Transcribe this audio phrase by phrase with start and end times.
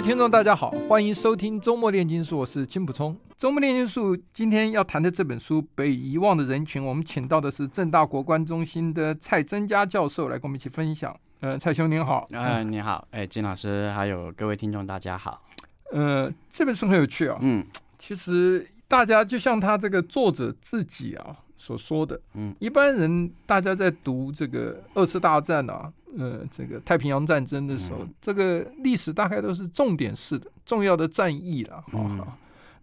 [0.00, 3.14] 位听众，大家好，欢迎收听周末炼金术，我是金普聪。
[3.36, 11.14] 周末炼金术今天要谈的这本书《被遗忘的人群》，我们请到的是正大国关中心的蔡增家教授来跟我们一起分享。
[11.40, 12.26] 呃，蔡兄您好。
[12.30, 15.42] 呃，你好，哎，金老师，还有各位听众，大家好。
[15.92, 17.36] 呃，这本书很有趣啊。
[17.42, 17.62] 嗯，
[17.98, 25.92] 其实大家就像他这个作者自己啊所说的，嗯，一般人大家在读这个二次大战啊。
[26.18, 31.80] 呃，这个太平洋战争的时候，嗯、这个历史大概都是重点式的、重要的战役了。
[31.82, 32.26] 哈、嗯，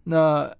[0.04, 0.50] 那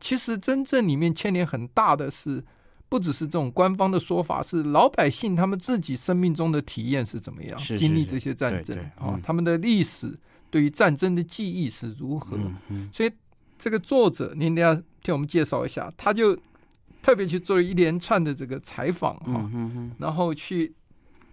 [0.00, 2.44] 其实真正里面牵连很大的是，
[2.88, 10.18] 不只是这种官方的说法，是老百姓他们自己生命中的体验是怎么样，是是是经历这些战争啊、嗯，他们的历史
[10.50, 12.36] 对于战争的记忆是如何。
[12.92, 13.12] 所以
[13.56, 16.36] 这个作者，您等下替我们介绍一下，他就
[17.00, 19.48] 特别去做了一连串的这个采访哈、
[19.98, 20.74] 然后去。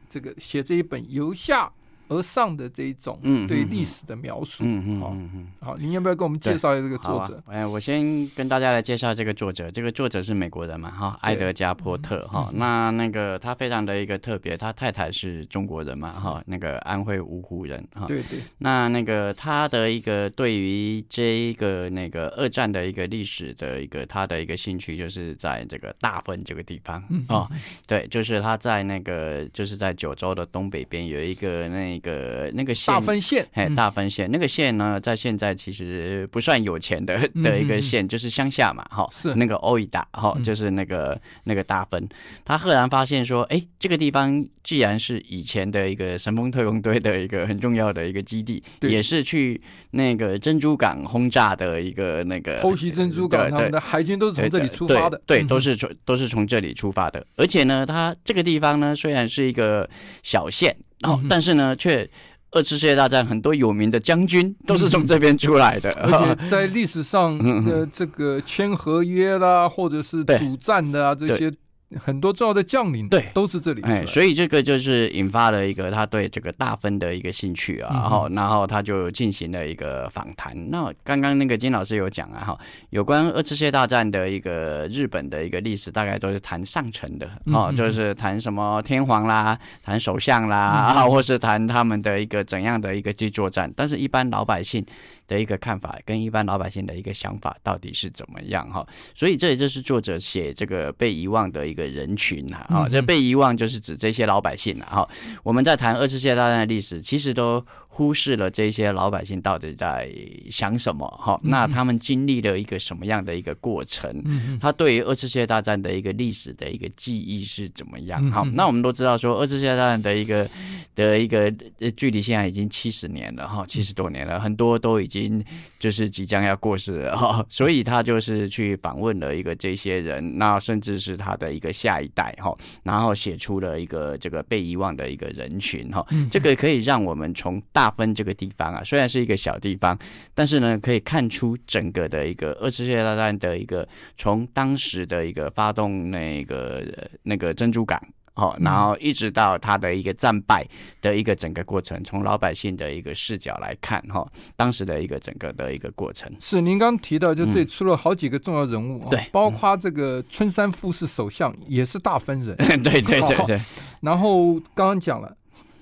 [0.09, 1.71] 这个写这一本由下
[2.09, 7.43] 而上的这一种对历史的描述，嗯嗯嗯嗯，好，您要不要跟我们介绍一下这个作者？
[7.47, 9.69] 哎、啊，我先跟大家来介绍这个作者。
[9.69, 12.57] 这个作者是美国人嘛，哈，埃德加·波特，哈、嗯。
[12.57, 18.05] 那那个他非常的一个特别，他太太是中国人嘛，哈，那个安徽芜湖人，哈。
[18.07, 18.39] 对对。
[18.59, 31.96] 那那个他的一个对于这一个那个二战的一个历史的一个他的一个兴趣，就是在这个大分这个地方，哦、嗯，对，就是他在那个就是在九州的东北边有一个那。
[31.97, 39.33] 那个那个县大分县，哎，大分县、嗯、那个县呢，在现在其实不算有钱的的一个县、嗯，就是乡下嘛，哈，是。
[39.35, 42.07] 那个欧伊达，哈，就是那个那个大分，
[42.45, 49.59] 他赫然发现说，哎，这个地方既然是以前的一个神风特工队的一个很重要的一个基地，也是去
[49.91, 59.89] 那个珍珠港轰炸的一个那个偷袭珍珠港，他们的海军都是从这里出发的，对，对对都是从都是从这里出发的，而且呢，它这个地方呢，虽然是一个
[60.23, 60.75] 小县。
[61.03, 62.09] 哦，但是呢，却
[62.51, 71.53] 二次世界大战很多有名的将军都是从这边出来的，而且 在历史上的这个签合约啦，或者是主战的啊这些。
[71.95, 73.25] 很多重要的将领对。
[73.33, 80.69] 都是这里，哎，所以这个就是引发了一个他对这个大分的一个兴趣啊，然后然后他就进行了一个访谈。
[80.69, 82.59] 那刚刚那个金老师有讲啊，哈，
[82.89, 94.85] 有关二次世界大战的一个日本的一个历史，大概都是谈上层的哦，就是谈什么天皇啦，谈首相啦，啊， 或是谈他们的一个怎样的一个去作战，但是一般老百姓。
[95.27, 98.87] 的一个看法跟一般老百姓的一个想法到底是怎么样哈？
[99.13, 104.87] 所以这也就是作者写这个被遗忘的一个人群啊，啊，这被遗忘就是指这些老百姓啊。
[104.97, 105.09] 哈，
[105.43, 107.65] 我们在谈二次世界大战的历史，其实都。
[107.97, 110.07] 忽视了这些老百姓到底在
[110.51, 111.39] 想什么哈？
[111.41, 114.21] 那他们经历了一个什么样的一个过程？
[114.25, 118.23] 嗯他对于二次世界大战的一个历史的一个记忆是怎么样？
[118.29, 120.47] 好，那我们都知道说二次世界大战的一个
[120.93, 121.51] 的一个
[121.95, 125.43] 距离现在已经七十年了哈，七十多年了，很多都已经
[125.79, 127.43] 就是即将要过世了哈。
[127.49, 136.05] 所以他就是去访问了一个这些人，那甚至是他的一个下一代哈，然后写出了一个这个被遗忘的一个人群哈。
[136.29, 139.97] 这个可以让我们从大大分这个地方啊，虽然是一个小地方，
[140.33, 143.87] 但是呢，可以看出整个的一个二次世界大战的一个
[144.17, 146.83] 从当时的一个发动那个
[147.23, 147.97] 那个珍珠港，
[148.33, 150.67] 哦，然后一直到他的一个战败
[151.01, 156.29] 的一个整个过程，从老百姓的一个视角来看，哈，当时的一个整个的一个过程。
[156.41, 162.53] 是您刚提到，就这里出了好几个重要人物，嗯、对，包括这个春山富士首相也是大分人，
[162.83, 163.61] 对对对，对。
[164.01, 165.33] 然后刚刚讲了。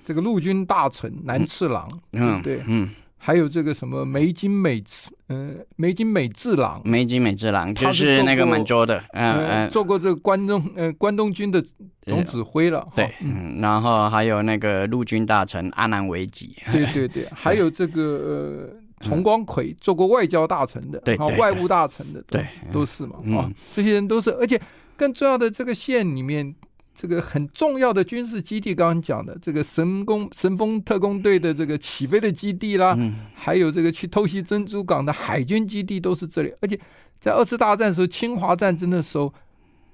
[0.06, 11.60] 这个陆军大臣南次郎，嗯，对，嗯，还有这个什么梅津美次，呃，梅津美次郎，梅津美次郎就是那个满洲的，嗯嗯，做过这个关东，呃，关东军的
[12.02, 18.70] 总指挥了，对，嗯，然后还有那个陆军大臣阿南惟几，对对 对，还有这个
[19.00, 24.60] 呃崇光葵做过外交大臣的，对，外务大臣的，对，都是嘛，啊，这些人都是，而且
[24.96, 26.54] 更重要的这个县里面。
[26.96, 36.50] 这个很重要的军事基地，刚刚讲的这个神工神风特工队的这个起飞的基地啦，嗯、还有这个去偷袭珍珠港的海军基地都是这里。
[36.62, 36.80] 而且
[37.20, 39.30] 在二次大战的时候，侵华战争的时候，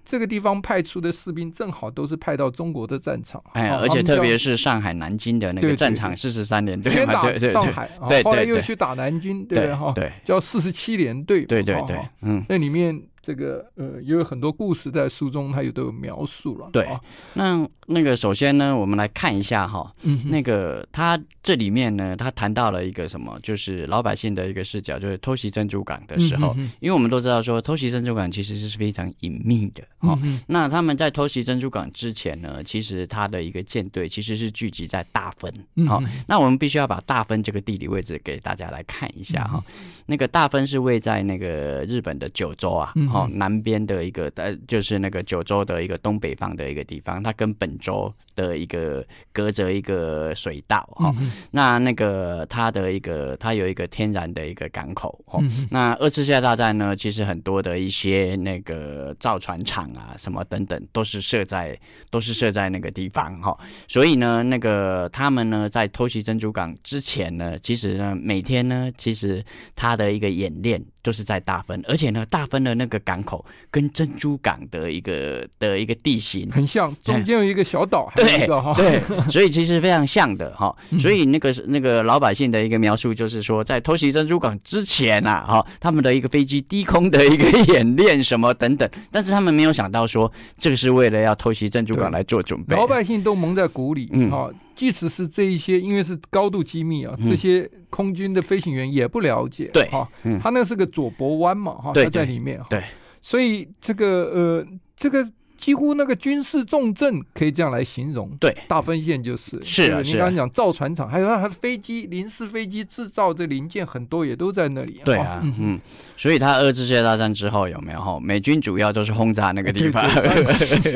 [0.04, 13.02] 这个地方派出的士兵正好都是派到中国的战场，哎，而且特别是上海、南京的那个战场，四十三连队，先打上海，对，后来又去打南京，对哈，对，叫四十七连队，对对对，嗯，那里面。
[13.22, 16.68] 这个呃，也有很多故事在书中，它也都有描述了。
[16.72, 16.88] 对，
[17.34, 30.18] 那那个首先呢，我们来看一下哈，嗯、那个他这里面呢，他谈到了一个什么，就是老百姓的一个视角，就是偷袭珍珠港的时候，因为我们都知道说偷袭珍珠港其实是非常隐秘的哦。
[30.24, 35.52] 嗯、那他们在偷袭珍珠港之前呢，其实他的一个舰队其实是聚集在大分。
[35.86, 39.62] 好、那我们必须要把大分这个地理位置给大家来看一下哈。
[40.12, 42.92] 那个大分是位在那个日本的九州啊。
[42.96, 51.12] 嗯好，南边的一个呃，就是那个九州的一个东北方的一个地方，它跟本州的一个隔着一个水道哈。
[51.20, 55.38] 嗯、那那个它的一个，它有一个天然的一个港口哈。
[55.42, 61.78] 嗯、那二次世界大战呢，其实很多的一些那个造船厂啊，什么等等，都是设在
[62.10, 63.56] 都是设在那个地方哈。
[63.88, 69.44] 所以呢，那个他们呢，在偷袭珍珠港之前呢，其实呢，每天呢，其实
[69.74, 70.82] 它的一个演练。
[71.02, 79.00] 都是在大分，而且呢，大分的那个港口跟珍珠港的一个的一个地形很像，中间有一个小岛，对对，
[79.30, 80.74] 所以其实非常像的哈。
[81.00, 94.50] 所以那个那个老百姓的一个描述就是说，在偷袭珍珠港之前啊，哈，他们的一个飞机低空的一个 演练什么等等，但是他们没有想到说，这个是为了要偷袭珍珠港来做准备，老百姓都蒙在鼓里，嗯，哈。
[94.74, 99.70] 即使是这一些，因为是高度机密啊，这些空军的飞行员也不了解。
[99.72, 100.08] 对，哈，
[100.40, 102.60] 他那是个左博湾嘛，哈，他在里面。
[102.68, 102.82] 对，
[103.20, 104.66] 所以这个呃，
[104.96, 105.26] 这个。
[105.62, 115.00] 几乎那个军事重镇可以这样来形容，对，大分县就是是啊你刚刚讲造船厂，还有它的飞机临时飞机制造的零件很多也都在那里。
[115.04, 115.80] 对啊，嗯，
[116.16, 118.18] 所以他二次世界大战之后有没有哈？
[118.20, 120.04] 美军主要都是轰炸那个地方，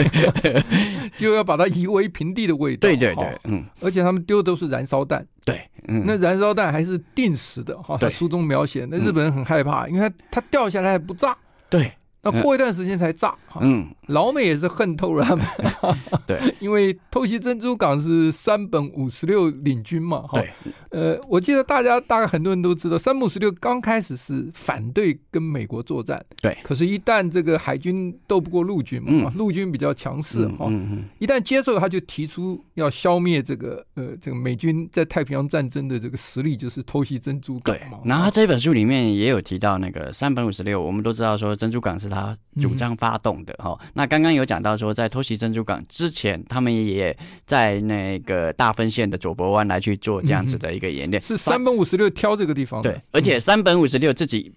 [1.16, 2.80] 就要把它夷为平地的味道。
[2.80, 7.96] 对对对，嗯，而且他们丢的都是燃烧弹，对，嗯，那燃烧弹还是定时的哈。
[8.00, 11.36] 他书中描写，那日本人很害怕，因为它它掉下来还不炸。
[11.70, 11.92] 对。
[12.32, 15.46] 那过一段时间才炸，嗯，老美也是恨透了他们，
[16.26, 20.50] 对， 因为偷袭珍珠港是山本五十六领军嘛，对，
[20.90, 30.70] 呃，我记得大家大概很多人都知道，山本五十六刚开始是反对跟美国作战，对，可是，一旦这个海军斗不过陆军嘛，陆军比较强势哈，
[31.19, 37.99] 一旦接受，他就提出要消灭这个呃这个美军在太平洋战争的这个实力，就是偷袭珍珠港嘛。
[38.05, 42.15] 然后这本书里面也有提到那个山本五十六，我们都知道说珍珠港是他。
[42.16, 47.14] 他主张发动的哈，嗯、那刚刚有讲到说，在偷袭珍珠港之前，他们也
[47.44, 51.20] 在那个大分县的左伯湾来去做这样子的一个演练。
[51.20, 54.50] 是三本五十六挑这个地方的，对，而且三本五十六自己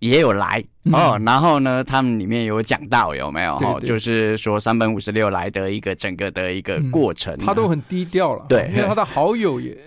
[0.00, 1.20] 也有来、嗯、哦。
[1.24, 3.78] 然后呢，他们里面有讲到有没有哈？
[3.78, 9.78] 就是说三本五十六来的一个整个的一个过程，嗯、他都很低调了，对，因为他的好友也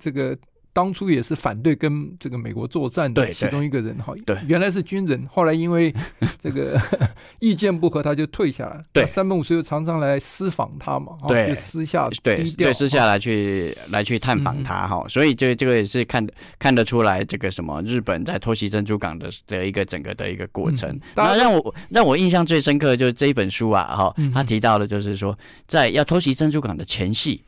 [0.00, 0.34] 这个。
[0.74, 5.94] 当初也是反对跟这个美国作战的其中一个人哈，对，原来是军人，后来因为
[6.38, 6.78] 这个
[7.38, 8.84] 意见不合，他就退下来。
[8.92, 16.26] 对，三本五十六常常来私访他嘛，对，就私下对对私下来去来去探访他哈，所以这这个也是看
[16.58, 20.98] 看得出来这个什么日本在偷袭珍珠港的的一个整个的一个过程。
[21.14, 25.38] 那让我让我印象最深刻的就是这一本书啊哈，他提到的就是说
[25.68, 27.40] 在要偷袭珍珠港的前夕。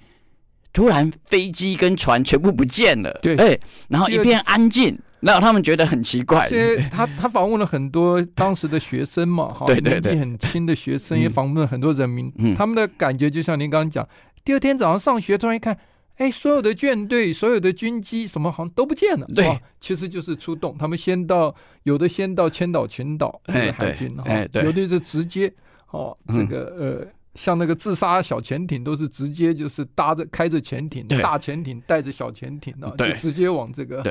[0.76, 3.10] 突然，飞机跟船全部不见了。
[3.22, 3.58] 对，哎，
[3.88, 6.46] 然后一片安静，然后他们觉得很奇怪。
[6.90, 12.30] 他他访问了很多当时的学生嘛， 哈，年纪很轻的学生，也访问了很多人民。
[12.36, 14.06] 嗯，他们的感觉就像您刚刚讲，
[14.44, 15.78] 第二天早上上学，突然一看，
[16.18, 19.26] 哎，所有的舰队、所有的军机什么好像都不见了。
[19.34, 21.54] 对，其实就是出动，他们先到，
[21.84, 24.24] 有的先到千岛群岛，海军哈，
[24.62, 25.50] 有的是直接，
[25.90, 27.15] 哦，这个呃。
[27.36, 34.02] 像那个自杀小潜艇都是直接就是搭着开着潜艇，大潜艇带着小潜艇啊，对就直接往这个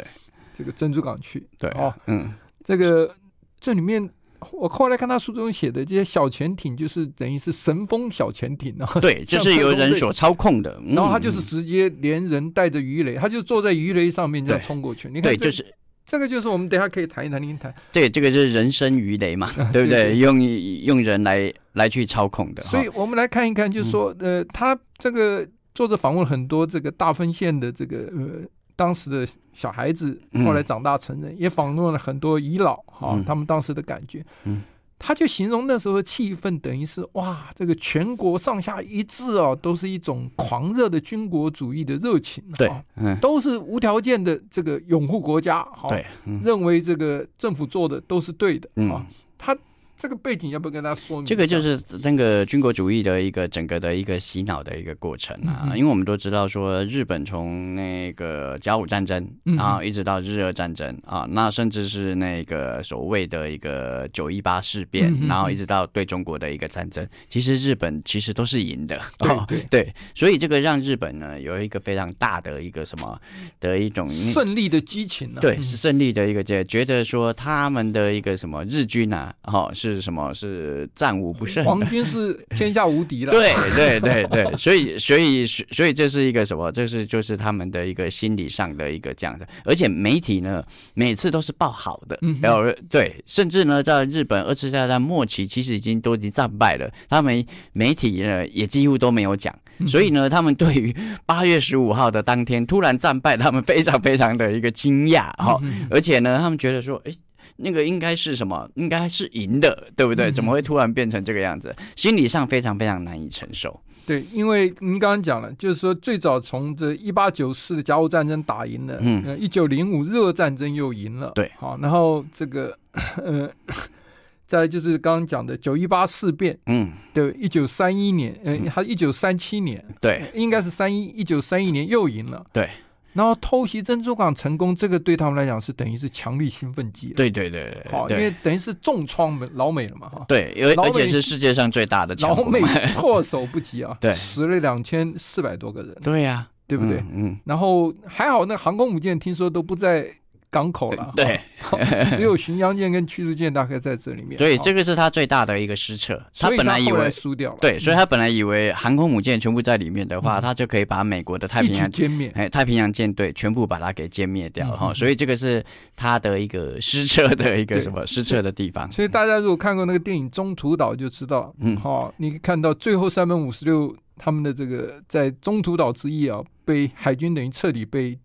[0.54, 1.46] 这个珍珠港去。
[1.58, 2.32] 对啊，嗯，
[2.64, 3.14] 这个
[3.60, 4.10] 这里面
[4.52, 10.82] 我后来看他书中写的这些小潜艇，就是等于是神风小潜艇啊，对， 就是由人所操控的。
[10.86, 15.10] 然后他就是直接连人带着鱼雷，他就坐在鱼雷上面这样冲过去。
[15.10, 15.66] 你看，对，就是。
[16.06, 17.74] 这个就是我们等下可以谈一谈，您谈。
[17.92, 20.16] 对，这个就是人生鱼雷嘛， 对不对？
[20.18, 22.62] 用用人来来去操控的。
[22.64, 34.24] 所以我们来看一看，就是说，呃，他这个作者访问很多这个大分县的这个呃当时的小孩子，后来长大成人，也访问了很多遗老哈，他们当时的感觉。
[34.44, 34.62] 嗯。
[34.98, 46.06] 他就形容那时候的气氛，等于是哇，这个全国上下一致哦，都是一种狂热的军国主义的热情，对，嗯，都是无条件的这个拥护国家，哈，对，
[46.44, 49.06] 认为这个政府做的都是对的，啊，
[49.38, 49.56] 他
[49.98, 51.26] 这个背景要不要跟大家说明？
[51.26, 73.18] 这个就是那个军国主义的一个整个的一个洗脑的一个过程啊，嗯、因为我们都知道说日本从那个甲午战争然后，一直到日俄战争啊，那甚至是那个所谓的一个九一八事变，嗯、然后一直到对中国的一个战争，其实日本其实都是赢的， 哦、对，所以这个让日本呢有一个非常大的一个什么
[73.62, 75.42] 的一种胜利的激情呢、啊？
[75.42, 79.72] 对，是胜利的一个觉觉得说他们的一个什么日军啊，哈、哦。
[79.74, 80.34] 是什么？
[80.34, 83.32] 是战无不胜，皇军是天下无敌了。
[83.32, 86.72] 对对对对，所以所以所以这是一个什么？
[86.72, 90.64] 这是就是他们的一个心理上的一个这样的，而且媒体呢，
[90.94, 92.20] 每次都是报好的。
[92.42, 99.54] 然后、嗯、对，甚至呢，在日本二次大战末期，其实已经都已经战败了，他们媒体呢也几乎都没有讲。
[99.88, 107.14] 所以呢，他们对于八月十五号的当天突然战败，他们非常非常的一个惊讶哈，而且呢，他们觉得说，哎。
[107.58, 108.70] 那个应该是什么？
[108.76, 110.32] 应该是赢的，对不对？
[110.32, 111.74] 怎么会突然变成这个样子？
[111.78, 113.82] 嗯、心理上非常非常难以承受。
[114.06, 122.78] 对，因为您刚刚讲了，就是说最早从这一八九四的甲午战争打赢了，嗯，一九零五日俄战争又赢了，对，好，然后这个
[123.18, 123.50] 呃，
[124.46, 132.70] 再来就是刚刚讲的九一八事变，嗯，对，一九三一年，呃，还一九三七年，对，应该是三一一九三一年又赢了，对。
[133.16, 137.14] 然后偷袭珍珠港成功，这个对他们来讲是等于是强力兴奋剂。
[137.16, 140.26] 对对对，好，因为等于是重创老美了嘛，哈。
[140.28, 142.14] 对，因为而且是世界上最大的。
[142.20, 145.96] 老美措手不及啊， 对，死了两千四百多个人。
[146.04, 147.04] 对呀，对不对？
[147.12, 147.40] 嗯。
[147.46, 150.14] 然后还好，那航空母舰听说都不在。
[150.56, 151.38] 港口了，对，
[152.16, 154.38] 只有巡洋舰跟驱逐舰大概在这里面。
[154.38, 156.24] 对，这个是他最大的一个失策。
[156.40, 164.94] 他本来以为输掉了，对，所以他本来以为航空母舰全部在里面的话，他就可以把美国的太平洋歼灭，哎，太平洋舰队全部把它给歼灭掉哈。
[164.94, 165.62] 所以这个是
[165.94, 168.90] 他的一个失策的一个什么失策的地方。
[168.94, 178.18] 所以大家如果看过那个电影《中途岛》，就知道，嗯，好，你看到最后三本五十六他们的这个在中途岛之役啊，被海军等于彻底被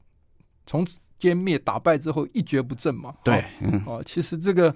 [0.64, 0.96] 从此。
[1.20, 3.12] 歼灭打败之后一蹶不振嘛？
[3.22, 3.44] 对，
[3.84, 4.74] 哦，其实这个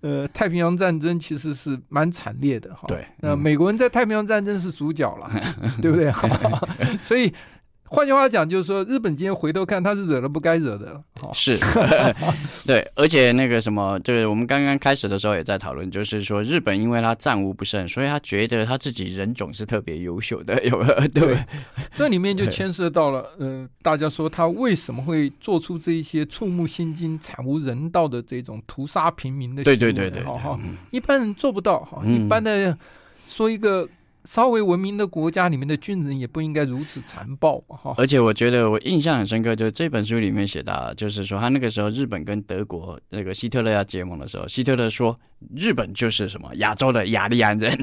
[0.00, 2.84] 呃太平洋战争其实是蛮惨烈的哈。
[2.88, 5.30] 对，那美国人在太平洋战争是主角了，
[5.82, 6.10] 对不对？
[7.00, 7.32] 所以。
[7.88, 11.00] 换句话讲，就是说，日本今天回头看，他是惹了不该惹的。
[11.32, 11.56] 是，
[12.66, 20.94] 对，而且那个什么，就是我们刚刚开始的时候也在讨论，就是说，日本因为他战无不胜，所以他觉得他自己人种是特别优秀的， 有没有？
[21.08, 21.44] 对，对，
[21.94, 29.76] 这里面就牵涉到了，嗯大家说他为什么会做出这一些触目心惊、惨无人道的这种屠杀平民的行为？
[29.76, 30.24] 对对对对，
[30.90, 32.76] 一般人做不到哈，嗯、一般的
[33.28, 33.88] 说一个。
[34.26, 37.94] 稍微文明的国家里面的军人也不应该如此残暴哈。
[37.96, 45.16] 而且我觉得我印象很深刻，就是这本书里面写的，就是说他那个时候日本跟德国那个希特勒要结盟的时候，希特勒说
[45.54, 47.78] 日本就是什么亚洲的雅利安人，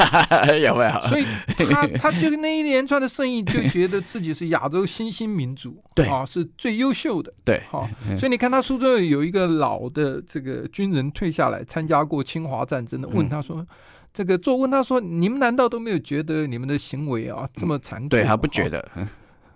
[0.62, 1.00] 有没有？
[1.02, 1.24] 所以
[1.70, 7.88] 他他就那一连串的胜意，就觉得自己是亚洲新兴民族，对啊，是最优秀的，对，好。
[8.18, 13.58] 所以你看他书中有一个老的这个军人退下来参加过侵华战争的，问他说。
[13.58, 13.66] 嗯
[14.12, 18.86] 这个作问他说：“你们难道都没有觉得你们的行为啊这么残酷？”对，他不觉得。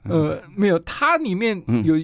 [0.05, 1.99] 呃，没有，他里面有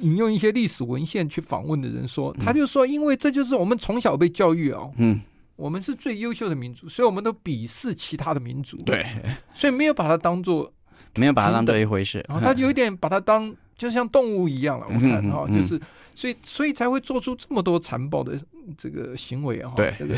[0.00, 5.20] 引用一些历史文献去访问的人说，他就说：“因为这就是我们从小被教育啊，嗯，
[5.56, 9.04] 我们是最优秀的民族，所以我们都鄙视其他的民族，对，
[9.52, 10.72] 所以没有把它当做，
[11.16, 14.86] 没有把它当做一回事，然后他 有一点把它当就像动物一样了。
[14.88, 15.78] 我看哈，就是
[16.14, 18.40] 所以所以才会做出这么多残暴的
[18.78, 20.14] 这个行为啊，对，这个。”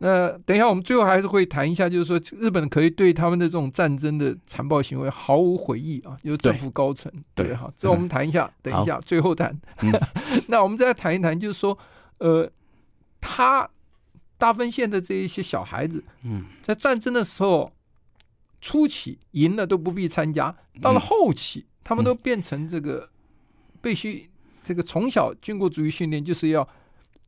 [0.00, 9.60] 那等一下，我们最后还是会谈一下，就是说日本可以对他们的这种战争的残暴行为毫无悔意啊，有政府高层对哈，这我们谈一下，等一下最后谈。
[10.46, 11.76] 那我们再谈一谈，就是说，
[12.18, 12.48] 呃，
[13.20, 13.68] 他
[14.36, 17.72] 大分县的这一些小孩子，嗯，在战争的时候
[18.60, 23.08] 初期赢了都不必参加，到了后期，他们都变成这个
[23.82, 24.30] 必须
[24.62, 26.68] 这个从小军国主义训练就是要。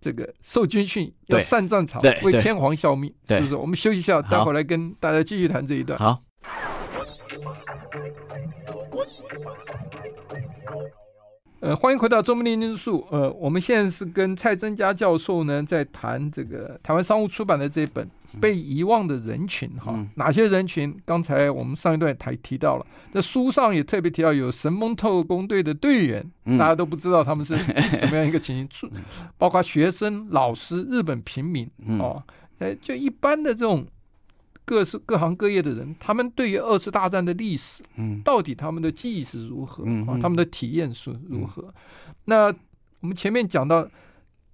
[0.01, 3.55] 这个受军训要上战场，为天皇效命，是不是？
[3.55, 5.99] 我们休息一下，待会儿来跟大家继续谈这一段。
[5.99, 6.23] 好。
[11.61, 13.07] 呃，欢迎回到《周末列经术》。
[13.15, 18.03] 呃，我们现在是跟蔡增佳教授呢在谈这个台湾商务出版的这本
[18.41, 20.99] 《被遗忘的人群》哈，嗯、哪些人群？
[21.05, 27.55] 刚才我们上一段也提到了，在书上也特别提到有神风特工队的队员，嗯、大家都不知道他们是
[28.01, 28.91] 怎么样一个情形，
[29.37, 32.23] 包括学生、老师、日本平民哦，
[32.59, 33.85] 呃，就一般的这种。
[34.71, 39.83] 各是各行各业的人，他们对于二次大战的历史，嗯，到底他们的记忆是如何？
[39.85, 41.63] 嗯，啊，他们的体验是如何？
[41.63, 41.75] 嗯、
[42.27, 42.47] 那
[43.01, 43.85] 我们前面讲到，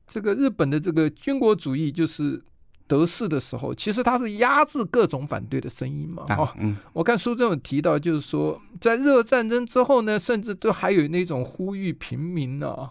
[0.07, 2.43] 这个日本的这个军国主义，就是
[2.87, 6.25] 得势的时候，其实他是压制各种反对的声音嘛。
[6.35, 12.91] 哈、啊，嗯，我看书中有提到，就是说在日俄战争之后呢，甚至都还有那种呼吁平民啊，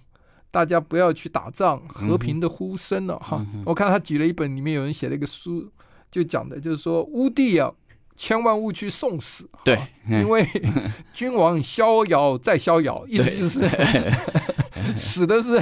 [0.52, 3.24] 大家不要去打仗，和平的呼声了、啊。
[3.24, 5.68] 哈、嗯，我看他举了一本，里面有人写了一个书，
[6.16, 7.70] 就讲的就是说乌帝啊，
[8.16, 9.50] 千万勿去送死。
[9.66, 10.48] 对，因为
[11.14, 13.70] 君王逍遥再逍遥，意思就是
[14.96, 15.62] 死的是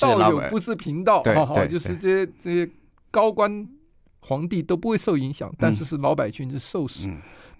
[0.00, 1.22] 道友，不是贫道。
[1.22, 2.70] 哈，就是这些这些。
[3.14, 3.68] 高官、
[4.20, 7.10] 皇帝都不会受影响，但是是老百姓是受死。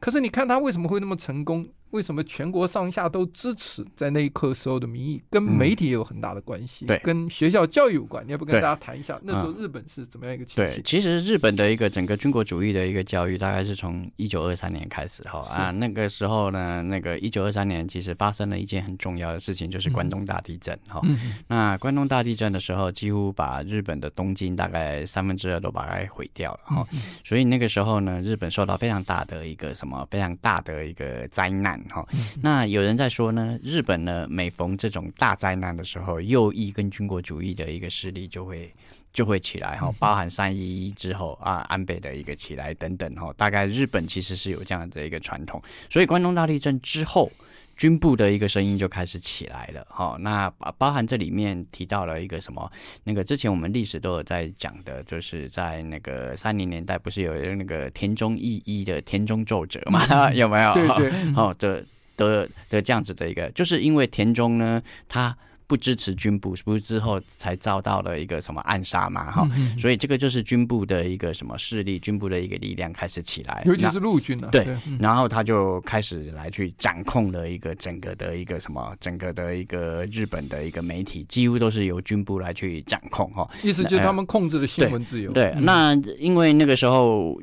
[0.00, 1.68] 可是你看他为什么会那么成功？
[1.92, 3.84] 为什么全国上下都支持？
[3.94, 8.26] 在那一刻时候的民意，跟媒体也有很大的关系，嗯、对，跟学校教育有关。
[8.26, 10.76] 你要不跟大家谈一下，那时候日本是怎么样一个情形？
[10.76, 21.00] 对，其实日本的一个整个军国主义的一个教育，大概是从一九二三年开始哈啊，那个时候呢，那个一九二三年其实发生了一件很重要的事情，就是关东大地震哈。
[21.04, 26.86] 嗯、那关东大地震的时候，几乎把日本的东京大概三分之二都把它毁掉了哈。
[26.92, 32.06] 嗯、所以那个时候呢，日本受到非常大的一个什么非常大的一个灾难哈。
[32.12, 38.70] 嗯、那那有人在说呢，日本呢，每逢这种大灾难的时候，右翼跟军国主义的一个势力就会
[39.10, 47.32] 就会起来哈，包含三一一之后啊，安倍的一个起来等等哈，大概日本其实是有这样的一个传统，所以关东大地震之后，
[47.76, 50.16] 军部的一个声音就开始起来了哈。
[50.20, 52.70] 那包含这里面提到了一个什么，
[53.04, 60.00] 那个之前我们历史都有在讲的，就是在那个三零年代不是有那个田中义一的田中奏折嘛，
[60.32, 60.74] 有没有？
[60.74, 61.84] 对对， 好的。
[62.14, 65.34] 的的这样子的一个，就是因为田中呢，他
[65.72, 85.32] 不支持军部，不是之后才遭到了一个什么暗杀嘛，哈、嗯，所以这个就是军部的一个什么势力，军部的一个力量开始起来，尤其是陆军、啊、对，然后他就开始来去掌控了一个整个的一个什么，整个的一个日本的一个媒体，几乎都是由军部来去掌控，哈，意思就是他们控制了新闻自由。
[85.32, 87.40] 对，那因为那个时候。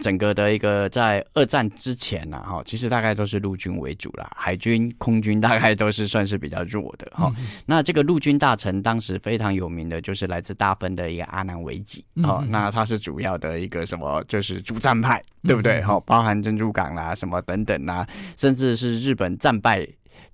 [0.00, 7.32] 整个的一个在二战之前呢，哈，其实大概都是陆军为主啦，海军、空军大概都是算是比较弱的哈。
[7.38, 15.80] 嗯、那这个陆军大臣当时非常有名的就是来自大分的一个阿南惟几，哦、嗯，那他是主要的一个什么，就是主战派，对不对？
[15.82, 19.86] 哈、嗯，包含珍珠港啦、什么等等啦，甚至是日本战败。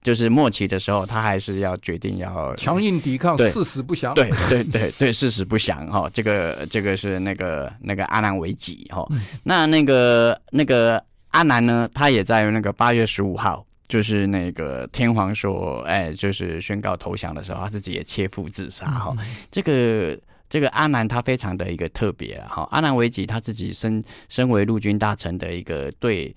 [0.07, 4.15] 就是末期的时候，他还是要决定要强硬抵抗，誓死不降。
[4.15, 6.09] 对对对对，誓死不降哈。
[6.15, 9.05] 这个这个是那个那个阿南维吉哈。
[9.43, 19.13] 那那个那个阿南呢，他也在那个八月十五号，就是那个天皇说，哎，就是宣告投降的时候，他自己也切腹自杀哈。
[19.51, 20.17] 这个
[20.49, 22.63] 这个阿南他非常的一个特别哈。
[22.71, 26.33] 阿南维吉他自己身身为陆军大臣的一个对。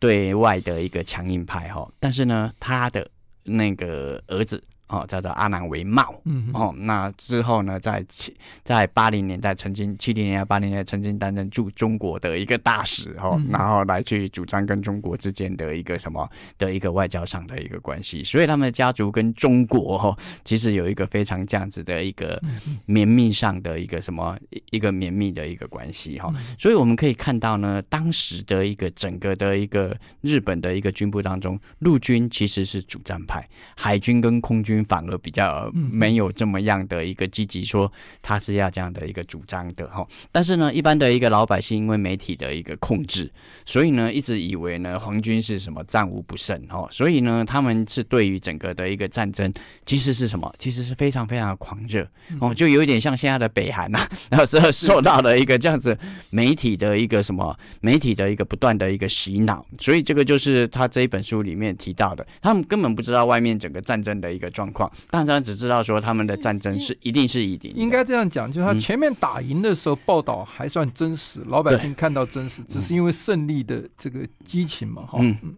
[0.00, 3.08] 对外的一个强硬派哈，但是呢，他的
[3.44, 4.62] 那个儿子。
[4.88, 6.20] 哦，叫做阿南惟茂。
[6.24, 22.38] 嗯，哦，那之后呢，在七在八零年代曾经七零年代八零年代曾经担任驻中国的一个大使哦，嗯、然后来去主张跟中国之间的一个什么的一个外交上的一个关系，所以他们的家族跟中国哈、哦，其实有一个非常这样子的一个
[22.84, 24.36] 绵密上的一个什么
[24.70, 34.73] 一个绵密的一个关系哈、哦，所以我们可以看到呢，当时的一个整个的一个日本的一个军部当中，陆军其实是主战派，海军跟空军。
[34.84, 40.06] 反而比较没有这么样的一个积极，说他是要这样的一个主张的哈。
[40.32, 43.30] 但是呢，一般的一个老百姓因为媒体的一个控制，
[43.66, 46.88] 所以呢，一直以为呢，皇军是什么战无不胜哈。
[46.90, 49.52] 所以呢，他们是对于整个的一个战争，
[49.84, 50.50] 其实是什么？
[50.58, 52.08] 其实是非常非常的狂热
[52.40, 55.96] 哦，就有一点像现在的北韩呐，然后是受到了一个这样子
[56.30, 59.64] 媒体的一个什么媒体的一个不断的一个洗脑。
[59.78, 64.90] 所以这个就是他这一本书里面提到的，他们根本不知道外面整个战争的一个状况。
[65.10, 75.54] 大家只知道说他们的战争是一定是一定，应该这样讲，就是他前面打赢的时候报道还算真实，嗯、老百姓看到真实，只是因为胜利的这个激情嘛，哈、嗯。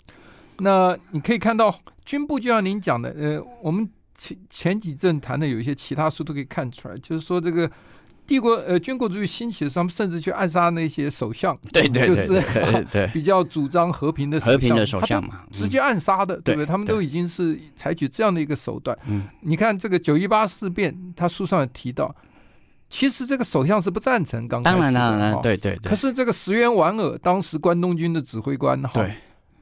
[0.59, 7.71] 那你可以看到军部，就像您讲的，呃，我们前前几阵谈的有一些其他书都可以看出来，就是说这个。
[8.27, 16.67] 帝国呃，军国主义兴起的时候，他们甚至去暗杀那些首相，对对对，就是 比较主张和平的和平的首相嘛，直接暗杀的，对不对？
[16.67, 18.99] 他们都已经是采取这样的一个手段。
[19.07, 22.15] 嗯，你看这个九一八事变，他书上也提到，
[22.89, 25.77] 其实这个首相是不赞成刚开始，当然当然，对对。
[25.77, 29.07] 可是这个石原莞尔，当时关东军的指挥官，哈，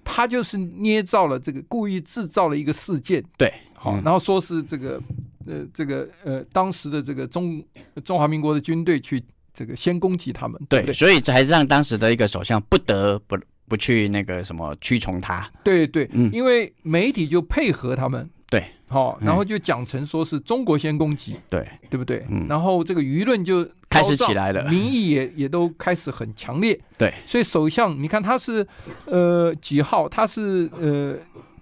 [0.02, 4.98] 他就是捏造了这个，故意制造了一个事件，对，好，然后说是这个。
[5.46, 7.62] 呃，这个呃，当时的这个中
[8.04, 22.26] 中华民国的军队去这个先攻击他们，对，对，所以才让当时的一个首相不得不不去那个什么屈从他，对对，嗯，因为媒体就配合他们，对，好，然后就讲成说是中国先攻击，对，对不对？
[22.28, 26.78] 嗯，然后这个舆论就开始起来了，民意也也都开始很强烈。
[26.98, 28.66] 对，所以首相，你看他是
[29.06, 30.08] 呃几号？
[30.08, 31.16] 他是呃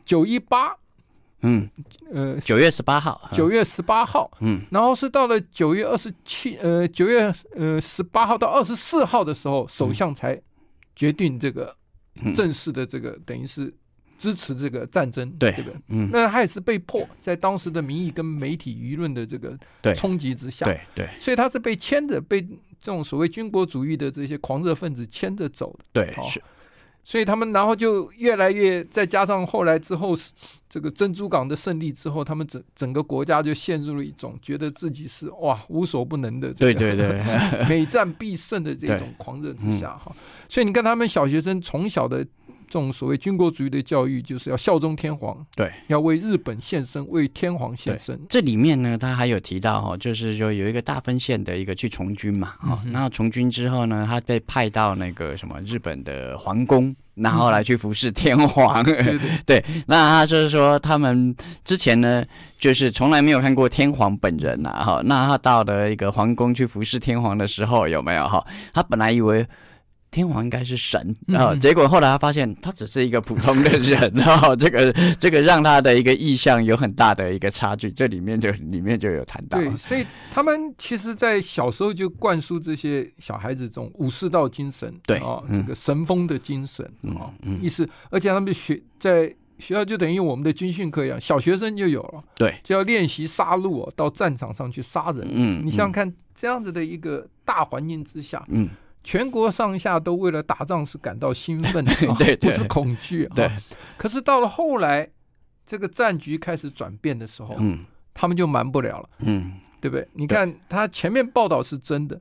[0.04, 0.74] 九一八，
[1.42, 1.68] 嗯，
[2.12, 10.40] 呃九月十八号，九月十八号，嗯，然后是到了九月二十七，呃九月呃十八号到二十四号的时候，首相才
[10.96, 11.76] 决定这个
[12.34, 13.74] 正式的这个、嗯、等于是。
[14.18, 19.58] 支持这个战争，对这个，嗯，那他也是被迫在当时的民意跟媒体舆论的这个
[19.96, 26.40] 冲击之下，对对，所以他是被牵着，被这种所谓军国主义的这些狂热分子牵着走的，对，是，
[27.04, 30.14] 所以他们然后就越来越，再加上后来之后
[30.68, 37.22] 这个珍珠港的胜利之后，他们整整个国家就陷入了一种觉得自己是哇无所不能的，对对对，
[37.68, 40.14] 每战必胜的这种狂热之下哈，
[40.48, 42.26] 所以你看他们小学生从小的。
[42.72, 48.18] 这种所谓军国主义的教育，就是要效忠天皇，对，要为日本献身，为天皇献身。
[48.30, 58.82] 这里面呢，他还有提到哈，就是说有一个大分县的一个去从军嘛，啊、嗯，然后从军之后呢，他被派到那个什么日本的皇宫，然后来去服侍天皇。
[59.44, 62.24] 对，那他就是说，他们之前呢，
[62.58, 68.42] 就是从来没有看过天皇本人呐，哈，那他到了一个皇宫去服侍天皇的时候，有没有哈？
[68.72, 69.46] 他本来以为。
[70.12, 79.58] 天皇应该是神，然后结果后来他发现他只是一个普通的人，然 后这个这个让他的一个意向有很大的一个差距，这里面就里面就有谈到。
[79.58, 86.84] 对，所以他们其实，在小时候就灌输这些小孩子这种武士道精神，对啊，这个神风的精神
[87.18, 95.26] 啊，嗯，意思，而且他们学在学校就等于我们的军训课一样，小学生就有了，对，就要练习杀戮，到战场上去杀人。
[95.30, 98.68] 嗯，你想想看，这样子的一个大环境之下，嗯。
[99.04, 103.28] 全国上下都为了打仗是感到兴奋的， 对，不是恐惧。
[103.34, 103.50] 对，
[103.96, 105.08] 可是到了后来，
[105.66, 107.84] 这个战局开始转变的时候，嗯，
[108.14, 110.06] 他们就瞒不了了，嗯，对不对？
[110.14, 112.20] 你看他前面报道是真的，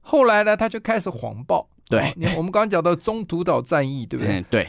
[0.00, 1.68] 后来呢，他就开始谎报。
[1.88, 4.40] 对，你看我们刚刚讲到中途岛战役，对不对？
[4.48, 4.68] 对，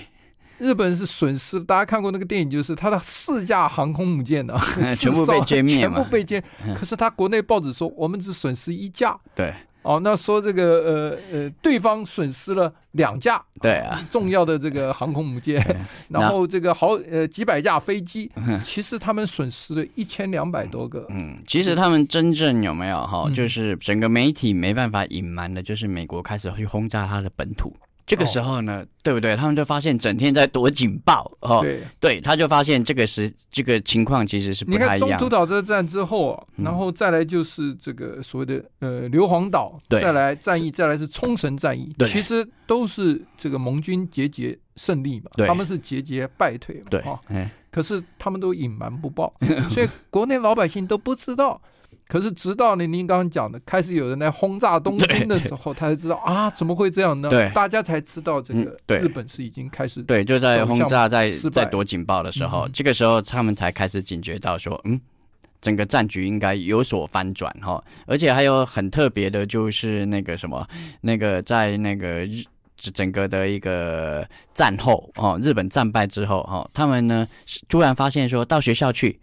[0.58, 4.58] 日本是损失，大家看过那个电影，就是他的四架航空母舰呢，
[5.00, 6.44] 全部被歼灭，全部被歼。
[6.76, 9.18] 可是他国内报纸说，我们只损失一架。
[9.34, 9.54] 对。
[9.84, 15.64] 哦，那说这个呃呃，对方损失了两架，对啊，重要的这个航空母舰，
[16.10, 18.32] 然后这个好呃几百架飞机，
[18.64, 21.06] 其实他们损失了一千两百多个。
[21.10, 27.76] 嗯，其实他们真正有没有哈，就是整个媒体没办法隐瞒的，就是美国开始去轰炸他的本土。
[28.06, 29.36] 这个时候呢，哦、对不对？
[29.36, 31.62] 他们就发现整天在躲警报哦。
[31.62, 34.96] 对，对，他就发现这个是这个情况其实是不太一样。
[34.96, 46.86] 你看中途岛这战之后，然后再来就是这个所谓的呃硫磺岛，再来战役，再来是冲绳战役，其实都是这个盟军节节胜利嘛，他们是节节败退嘛。
[46.90, 47.18] 对，哦、
[47.72, 49.34] 可是他们都隐瞒不报，
[49.72, 51.62] 所以国内老百姓都不知道。
[52.08, 57.30] 可是直到呢，您刚刚讲的开始有人来轰炸东京的时候，他才知道啊，怎么会这样呢？
[57.30, 65.00] 对，大家才知道这个日本是已经开始对，就在轰炸在在躲警报的时候，这个时候他们才开始警觉到说，嗯，
[65.62, 67.84] 整个战局应该有所翻转哈。
[68.06, 70.68] 而且还有很特别的就是那个什么，
[71.02, 72.44] 那个在那个日
[72.76, 77.28] 整个的一个战后哦，日本战败之后哈，他们呢
[77.68, 79.20] 突然发现说到学校去。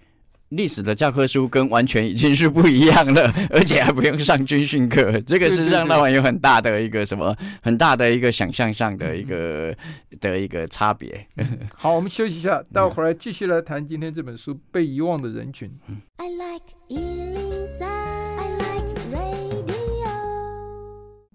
[0.51, 9.73] 历史的教科书跟完全已经是不一样了， 而且还不用上军训课， 这个是让他们有很大的一个什么很大的一个想象上的一个
[10.21, 11.25] 的一个差别。
[11.77, 15.71] 好，我们休息一下，待会儿来继续来谈今天这本书《被遗忘的人群》。
[16.17, 19.75] I like 103, I like radio。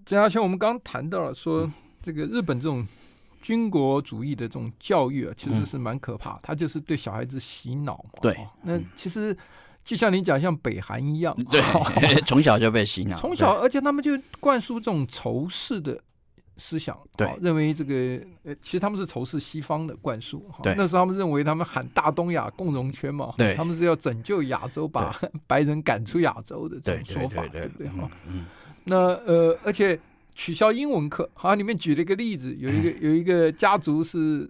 [0.06, 1.72] 郑亚轩，我们刚谈到了说
[2.04, 2.86] 这个日本这种。
[3.46, 6.40] 军国主义的这种教育啊，其实是蛮可怕。
[6.42, 8.20] 他就是对小孩子洗脑嘛。
[8.20, 9.38] 对，那其实
[9.84, 11.62] 就像你讲，像北韩一样，对，
[12.26, 13.16] 从小就被洗脑。
[13.16, 16.02] 从小，而且他们就灌输这种仇视的
[16.58, 20.44] 思想，对，认为这个呃，其实他们是仇视西方的灌输。
[20.64, 27.88] 对，那时候他们认为他们喊大东亚共荣圈嘛，对，他们是要拯救亚洲，把 白人赶出亚洲的这种说法，对不对？
[27.90, 28.48] 哈，嗯，
[28.86, 30.00] 那呃，而且。
[30.36, 34.48] 取消英文课，好像里面举了一个例子，有一个 有一个家族是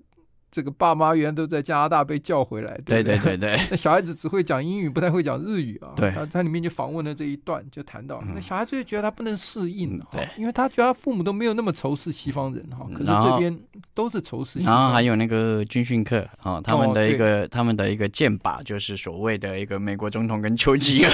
[0.49, 5.91] 这个爸妈原来都在加拿大被叫回来，对对对对， 那小孩子只会讲英语，不太会讲日语啊。
[5.97, 13.59] 对，他他里面就访问了这一段，就谈到那小孩子就觉得他不能适应，对，因为他觉得他父母都没有那么仇视西方人哈，可是这边
[13.93, 14.73] 都是仇视西方。
[14.73, 21.11] 然后还有那个军训课啊，他们的一个他们的一个剑靶就是所谓的一个美国总统跟丘吉尔，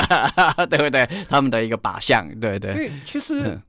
[0.66, 1.06] 对不对？
[1.28, 2.72] 他们的一个靶向，对对。
[2.72, 3.60] 对，其实。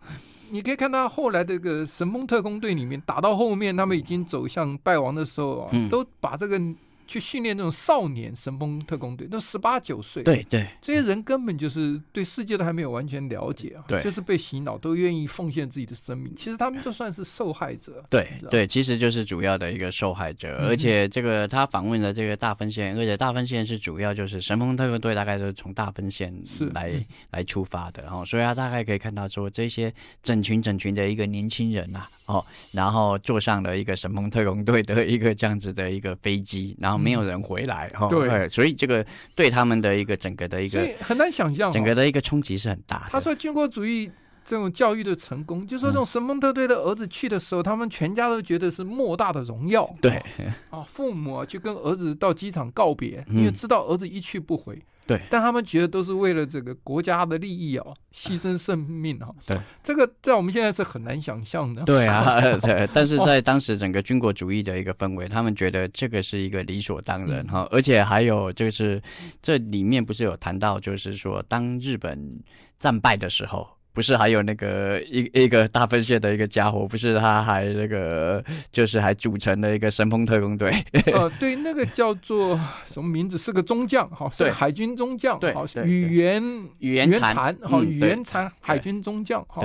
[0.52, 6.78] 你可以看到后来这个神风特工队里面打到后面，他们已经走向败亡的时候啊，都把这个军
[7.12, 16.34] 去训练那种少年神风特工队，那十八九岁，对对，这些人根本就是对世界都还没有完全了解啊，对，就是被洗脑，都愿意奉献自己的生命。
[16.38, 20.56] 其实他们就算是受害者，对对，其实就是主要的一个受害者。
[20.66, 26.94] 而且这个他访问了这个大分县，而且大分县是主要就是神风特工队，大概都是从大分县是来
[27.32, 29.94] 来出发的，哦所以他大概可以看到说这些
[30.24, 32.08] 整群整群的一个年轻人呐。
[32.28, 43.10] 哦，然后坐上了一个神风特工队的一个这样子的一个飞机，然后没有人回来，哈、对，所以这个对他们的一个整个的一个很难想象，整个的一个冲击是很大的。
[43.12, 44.10] 他说军国主义
[44.46, 50.22] 这种教育的成功，就是说这种神风特队的儿子去的时候，嗯、他们全家都觉得是莫大的荣耀，对，
[50.70, 54.82] 啊，父母啊去跟儿子到机场告别，因为知道儿子一去不回。
[55.12, 59.30] 对，但他们觉得都是为了这个国家的利益啊，牺牲生命啊。
[59.46, 61.84] 对，这个在我们现在是很难想象的。
[61.84, 67.68] 对啊， 对，但是在当时整个军国主义的一个氛围，他们觉得这个是一个理所当然哈。
[67.72, 69.02] 而且还有就是
[69.42, 72.42] 这里面不是有谈到，就是说当日本
[72.80, 73.68] 战败的时候。
[73.94, 80.72] 不是还有那个一一个大分县的一个家伙，不是他还那个 就是还组成了一个神风特工队。
[81.14, 83.38] 呃， 对，那个叫做什么名字？
[83.38, 85.54] 是个中将，哈，是海军中将，对，
[85.86, 89.62] 宇垣宇垣残，哈，宇垣残海军中将，哈，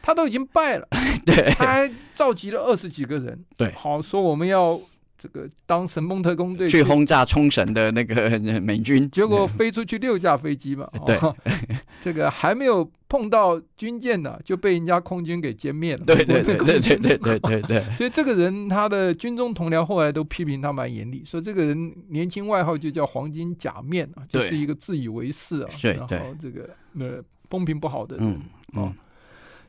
[0.00, 0.86] 他都已经败了，
[1.26, 4.80] 对，他还召集了二十几个人，对，好说我们要。
[5.18, 8.30] 这个当神风特工队去轰炸冲绳的那个
[8.62, 11.34] 美军，结果飞出去六架飞机嘛， 对，哦、
[12.00, 16.04] 这个还没有碰到军舰呢，就被人家空军给歼灭了。
[16.04, 17.80] 对对对对对对对对对。
[17.96, 28.40] 所以这个人他的军中同僚后来都批评他蛮严厉，说这个人年轻外号就叫黄金假面啊，就是一个自以为是啊，然后这个呃风评不好的人
[28.74, 28.94] 啊，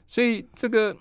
[0.07, 0.95] 所以这个。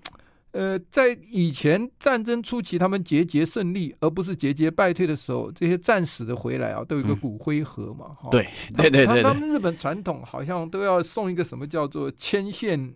[0.59, 8.17] 呃，在以前战争初期，他们节节胜利，而不是节节败退的时候，这些战死的回来啊，都有一个骨灰盒嘛。
[8.25, 12.93] 嗯、对对对对，他们日本传统好像都要送一个什么叫做牵线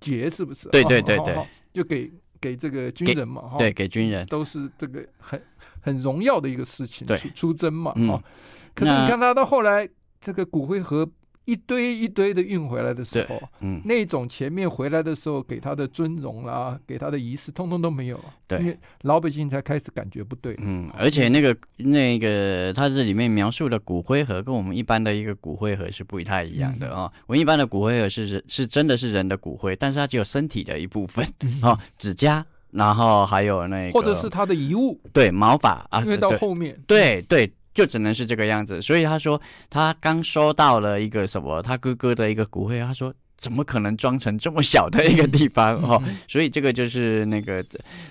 [0.00, 0.68] 结，是不是？
[0.70, 2.10] 对对对对，就给
[2.40, 3.42] 给这个军人嘛。
[3.42, 5.40] 哈，对，给军人都是这个很
[5.80, 7.92] 很荣耀的一个事情，出，出征嘛。
[7.92, 8.22] 哈、嗯，
[8.74, 9.88] 可是你看他到后来，
[10.20, 11.08] 这个骨灰盒。
[11.44, 31.26] 一堆一堆的运回来的时候，嗯，那种前面回来的时候给他的尊荣啊，给他的仪式，通通都没有，对，因为老百姓才开始感觉不对，嗯，而且那个那个他这里面描述的骨灰盒跟我们一般的一个骨灰盒是不太一样的啊、我们一般的骨灰盒是是真的是人的骨灰，但是它只有身体的一部分
[31.62, 37.52] 哦，指甲，然后还有那个，或者是他的遗物，对，毛发啊，因为到后面，对对。
[37.74, 43.12] 就只能是这个样子，所以他说他刚收到了一个什么，他哥哥的一个骨灰，他说。
[43.44, 46.02] 怎么可能装成这么小的一个地方哦？
[46.26, 47.62] 所以这个就是那个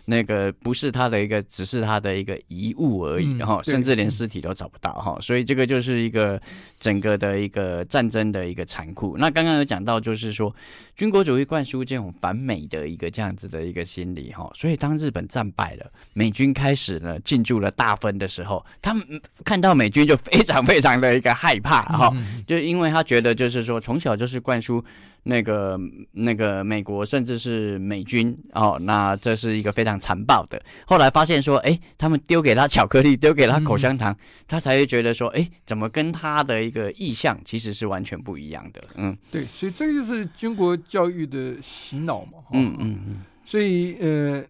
[0.06, 5.18] 那个不是他的一个，只是他的一个遗物而已哈，甚至连尸体都找不到哈。
[5.20, 6.40] 所以这个就是一个
[6.80, 9.18] 整个的一个战争的一个残酷。
[9.18, 10.56] 那刚刚有讲到，就是说
[10.96, 14.52] 军国主义灌输这种反美的一个这样子的一个心理哈。
[14.54, 19.04] 所以当日本战败了，美军开始呢进驻了大分的时候，他们
[19.44, 22.16] 看到美军就非常非常的一个害怕哈，
[22.46, 24.84] 就因为他觉得就是说从小就是灌输。
[25.26, 25.80] 那个
[26.12, 30.62] 那个美国甚至是美军哦，那这是一个非常残暴的。
[30.86, 38.84] 后来发现说，哎，他们丢给他巧克力，丢给他口香糖，嗯、他才会觉得说，哎，怎么跟他的一个意向其实是完全不一样的。
[38.96, 42.40] 嗯，对，所以这个就是军国教育的洗脑嘛。
[42.52, 43.22] 嗯嗯嗯。
[43.46, 44.44] 所以呃，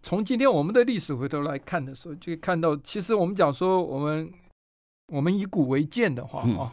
[0.00, 4.30] 从今天我们的历史回头来看的时候，就看到，其实我们讲说，我们
[5.08, 6.70] 我们以古为鉴的话啊，嗯、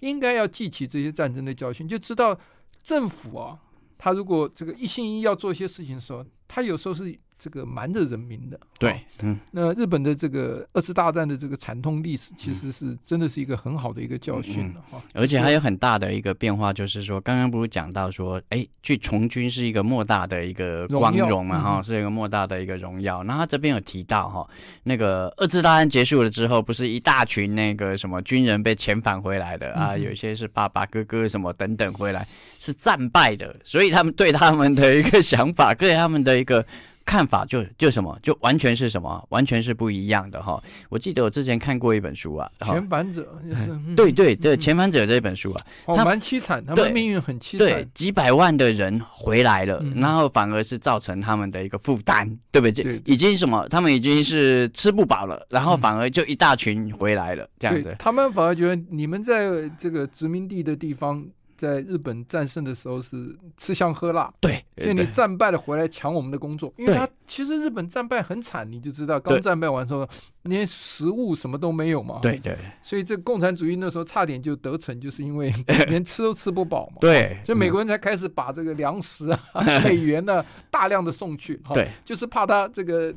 [0.00, 2.36] 应该要记起这些战争的教训，就知道。
[2.84, 3.58] 政府啊，
[3.98, 7.18] 他如果这个一心一意要做一些事情的时候，他有时候是。
[7.38, 15.02] 这个瞒着人民的，对，嗯，那日本的这个二次大战的这个惨痛历史，其实是真的是一个很好的一个教训了哈。
[15.12, 23.22] 而且还有很大的一个变化，就是说，刚刚不是讲到说，哎，去从军是一个莫大的一个光荣嘛，哈，是一个莫大的一个荣耀。
[23.24, 24.48] 那他这边有提到哈，
[24.84, 32.26] 那个二次大战结束了之后，不是一大群那个什么军人被遣返回来的啊，有一些是爸爸、哥哥什么等等回来，
[32.58, 36.64] 是战败的，所以他们对他们的一个想法，对他们的一个。
[37.04, 40.62] 看法就就什么，就完全是什么，完全是不一样的哈。
[40.88, 53.00] 我记得我之前看过一本书啊，《遣返者》就是，对对对，《遣返者》这本书啊，哦，蛮凄惨，他们命运很凄惨，对，几百万的人回来了，然后反而是造成他们的一个负担，对不对？
[53.04, 61.24] 已经什么，他们已经是吃不饱了，然后反而就一大群回来了，这样子，他们反而觉得你们在这个殖民地的地方。
[61.56, 70.06] 在日本战胜的时候是吃香喝辣，对，所以你战败了回来抢我们的工作，因为他其实日本战败很惨，你就知道，刚战败完之后，
[70.42, 72.18] 连食物什么都没有嘛。
[72.20, 72.56] 对对。
[72.82, 75.52] 所以这共产主义那时候差点就得逞，就是因为
[75.88, 76.96] 连吃都吃不饱嘛。
[77.00, 77.38] 对。
[77.44, 79.40] 所以美国人才开始把这个粮食啊、
[79.84, 81.60] 美元呢大量的送去。
[81.72, 81.88] 对。
[82.04, 83.14] 就是怕他这个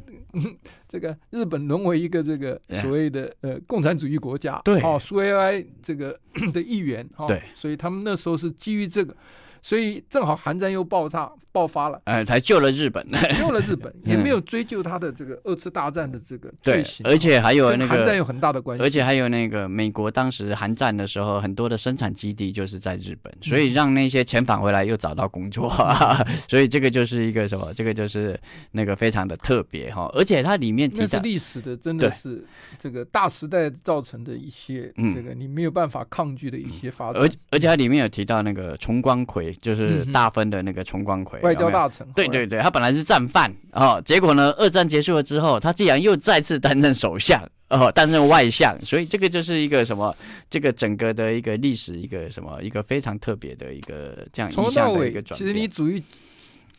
[0.88, 4.62] 这个日本沦为一个这个所谓的呃共产主义国家。
[4.64, 4.82] 对。
[4.82, 6.20] 哦，苏维埃这个
[6.54, 7.08] 的一员。
[7.28, 7.42] 对。
[7.54, 9.16] 所以他们那时候是基于这个。
[9.62, 13.06] 所以正好韩战又爆炸爆发了，哎，才救了日本，
[13.38, 25.68] 救了日本， 也没有追究他的这个二次大战的这个罪行，对，而且还有那个韩战有很大的关系，而且还有那个美国当时韩战的时候，很多的生产基地就是在日本，所以让那些遣返回来又找到工作，
[26.48, 27.74] 所以这个就是一个什么？
[27.74, 28.40] 这个就是
[28.72, 32.46] 那个非常的特别哈，而且它里面提是历史的，真的是
[32.78, 39.47] 这个大时代造成的一些这个你没有办法抗拒的一些发展，而而且它里面有提到那个重光葵。
[39.54, 42.08] 就是大分的那个崇光葵，外交大臣。
[42.16, 50.16] 对对对，他本来是战犯哦，结果呢，二战结束了之后，他竟然又再次担任首相哦，担任外相，所以这个就是一个什么？
[50.50, 52.62] 这个整个的一个历史，一个什么？
[52.62, 55.40] 一个非常特别的一个这样一项的一个转变。
[55.40, 56.04] 其实你主义。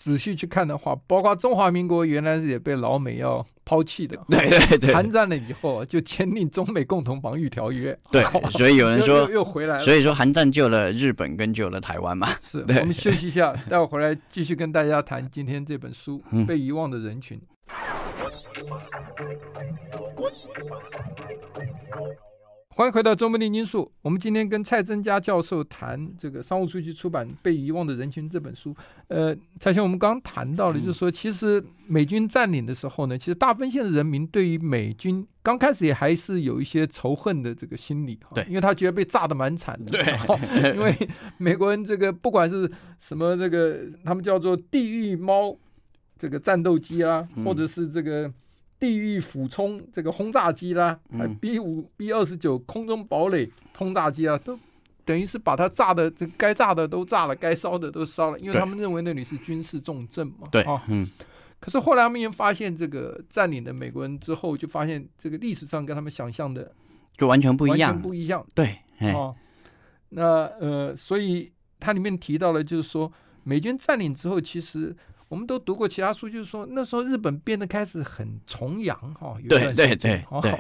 [0.01, 4.95] 仔细去看的话，包括中华民国原来是也被老美要抛弃的， 对对对。
[4.95, 8.23] 韩战了以后就签订中美共同防御条约，对。
[8.53, 9.81] 所以有人说又，又回来了。
[9.81, 12.29] 所以说韩战救了日本，跟救了台湾嘛。
[12.41, 17.39] 是我们休息一下， 待会回来继续跟大家谈今天这本书《被遗忘的人群》。
[22.79, 23.91] 欢迎回到周末炼金术。
[24.03, 28.73] 我们今天跟蔡增佳教授谈这个商务书局出版《被遗忘的人群》这本书。
[29.09, 40.97] 呃，蔡兄，我们刚刚谈到了，就是说，其实美军占领的时候呢，其实大分县的人民对于美军刚开始也还是有一些仇恨的这个心理，对，因为他觉得被炸得蛮惨的，对，因为
[41.37, 45.53] 美国人这个不管是什么这个，他们叫做地狱猫
[46.17, 48.33] 这个战斗机啊，或者是这个。
[48.79, 54.59] 地狱俯冲这个轰炸机啦，还 B 五 B 二十九空中堡垒轰炸机啊，都
[55.05, 60.47] 等于是把它炸的，这该炸的都炸了，该烧的都烧了，因为他们认为那里是军事重镇嘛。
[60.53, 61.11] 对，啊，嗯。
[61.59, 66.71] 可是后来他们也发现，这个占领的美国人之后，就发现这个历史上跟他们想象的
[67.17, 68.47] 就完全不一样，完全不一样。
[68.55, 68.79] 对，
[69.13, 69.35] 哦，
[70.11, 73.13] 那呃，所以它里面提到了，就是说
[73.43, 74.97] 美军占领之后，其实。
[75.29, 80.55] 我们都读过其他书，就是说那时候日本变得开始很崇洋哈，对对对对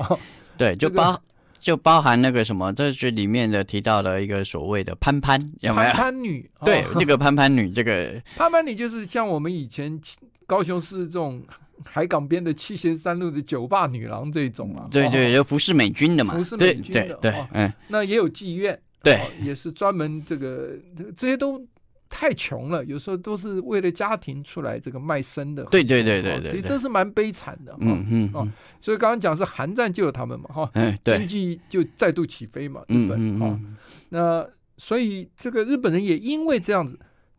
[0.58, 1.18] 对，就包
[1.58, 5.90] 就包含那个什么，这是里面的提到了一个所谓的潘潘有没有？
[5.90, 9.98] 潘潘女， 对，这个潘潘女，这个 潘潘女就是像我们以前
[10.46, 11.42] 高雄市这种
[11.86, 20.76] 海港边的七贤三路的酒吧女郎这种啊，对对，就服侍美军的嘛，服侍美军的，对，嗯，那也有妓院，对，也是专门这个
[21.16, 21.66] 这些都。
[22.10, 25.62] 太穷了，有时候都是为了家庭出来这个卖身的。
[25.64, 27.76] 对对对对对，其实都是蛮悲惨的。
[27.80, 28.48] 嗯嗯哦，
[28.80, 30.72] 所以刚刚讲是韩战救了他们嘛，哈，
[31.04, 33.60] 经济就再度起飞嘛，日本哈。
[34.08, 36.98] 那所以这个日本人也因为这样子，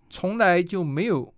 [0.09, 1.33] 从来就没有，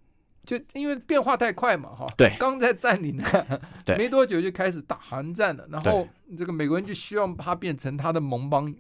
[0.46, 2.06] 就因为变化太快嘛，哈。
[2.18, 2.36] 对。
[2.38, 3.24] 刚在占领呢，
[3.98, 6.06] 没多久就开始打韩战了，然后
[6.38, 8.74] 这个美国人就希望他变成他的盟邦，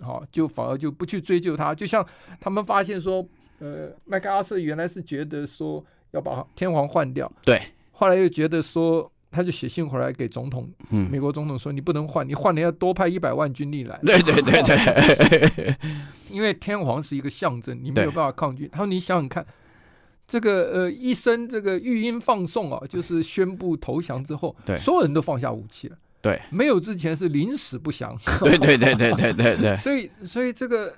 [0.00, 2.04] 好，就反而就不去追究他，就像
[2.40, 3.28] 他们发现说。
[3.60, 15.76] 呃，麦克阿瑟原来是觉得说要把天皇换掉，对，后来又觉得说，他就写信回来给总统，嗯，美国总统说你不能换，你换了要多派一百万军力来，对对对对，
[16.30, 18.68] 因为天皇是一个象征，你没有办法抗拒。
[18.68, 19.44] 他说你想想看，
[20.26, 30.94] 这个呃一声这个御音放送啊，就是宣布投降之后，对，所有人都放下武器了，对，没有之前是临死不降，对对对对对对对， 所以所以这个。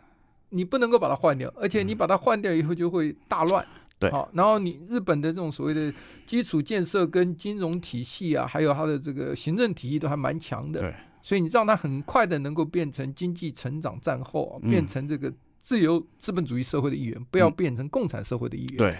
[0.50, 3.66] 你不能够把它换掉，而且你把它换掉以后就会大乱。
[3.98, 5.92] 对，好，然后你日本的这种所谓的
[6.26, 10.80] 基础建设跟金融体系啊，还有它的这个行政体系都还蛮强的。
[10.80, 18.76] 对，所以你让它很快的能够变成经济成长战后、啊，变成这个自由资本主义社会的一员，不要变成共产社会的一员。
[18.78, 18.96] 对。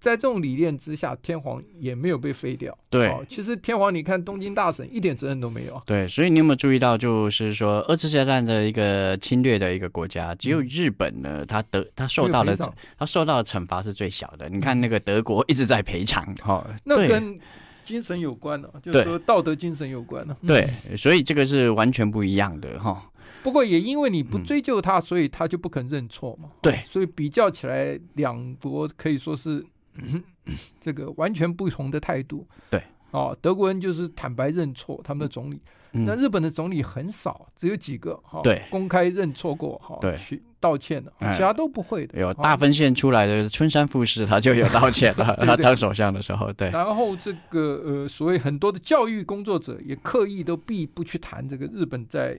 [0.00, 2.76] 在这种理念之下，天皇也没有被废掉。
[2.88, 5.80] 对、哦，其实天皇，你看东京大审一点责任都没有。
[5.84, 12.56] 对，所以你有没有注意到，就是说二次世界大战的一个侵略的一个国家，只有日本呢，他得他受到的
[12.96, 14.48] 他受到的惩罚是最小的。
[14.48, 17.36] 你看那个德国一直在赔偿，哈、嗯，那跟
[17.82, 20.38] 精神有关的、啊，就是说道德精神有关的、啊。
[20.46, 23.10] 对，所以这个是完全不一样的，哈。
[23.42, 26.50] 不过也因为你不追究他，所以他就不肯认错嘛。
[26.62, 29.64] 对，所以比较起来，两国可以说是。
[29.98, 30.22] 嗯，
[30.80, 32.46] 这个完全不同的态度。
[32.70, 35.60] 对，哦，德国人就是坦白认错，他们的总理。
[35.92, 42.20] 嗯、那日本的总理很少，只有几个哈，对，公开认错过哈，对，去道歉的，其他都不会的。
[42.20, 45.34] 有大分县出来的春山富士，他就有道歉了。
[45.46, 46.70] 他当首相的时候，对。
[46.70, 52.38] 然后这个呃，所谓很多的教育工作者也刻意都避不去谈这个日本在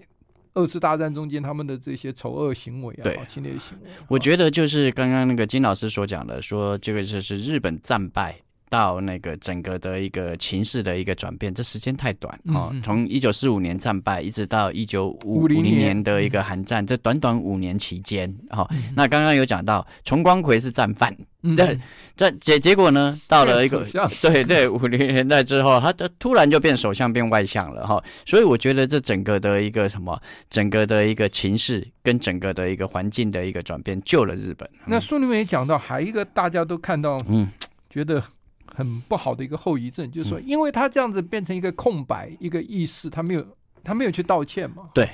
[0.53, 3.89] 二次大战中间他们的这些丑恶行为啊，对，侵略行为。
[4.07, 8.35] 我觉得就是刚刚那个金老师所讲的，说这个就是日本战败。
[8.71, 12.71] 到那个整个的一个情势的一个转变，这时间太短哦。
[12.83, 18.69] 从一九四五年战败，一直到一九五零年的一个韩战，这短短五年期间，哈、哦。
[18.95, 21.17] 那刚刚有讲到，崇光葵是战犯，
[21.55, 21.77] 这
[22.15, 23.85] 这结结果呢，到了一个
[24.21, 28.03] 对对 五零年代之后，他突然就变首相，变外相了哈、哦。
[28.25, 34.69] 所以我觉得这整个的一个什么，整个的一个情势跟整个的一个环境的一个转变，救了日本。
[34.79, 37.49] 嗯、那书里面也讲到，还一个大家都看到，嗯，
[37.89, 38.23] 觉得。
[38.71, 43.45] 很不好的一个后遗症，就是说，因为他这样子变成一个空白，一个意识，他没有，
[43.83, 44.83] 他没有去道歉嘛。
[44.93, 45.09] 对，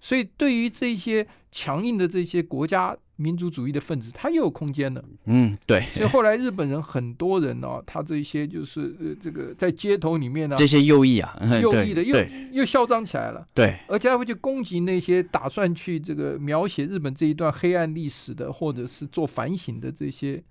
[0.00, 5.04] 所以对于这些强硬的这些国家民族主义的分子，他又有空间了。
[5.26, 5.82] 嗯，对。
[5.92, 12.16] 所以后来日本人很多人哦，他这些就是呃，这个在街头里面呢，这些右翼啊， 右翼的又
[12.52, 13.46] 又嚣张起来了。
[13.52, 20.42] 对，而且还会去攻击那些打算去这个描写日本这一段黑暗历史的，或者是做反省的这些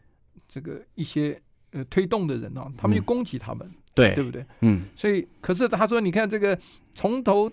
[0.47, 1.41] 这个一些。
[1.71, 4.43] 呃，推动的人呢、啊，他们就攻击他们，嗯、对对不对？
[4.61, 6.57] 嗯，所以可是他说，你看这个
[6.95, 7.47] 从头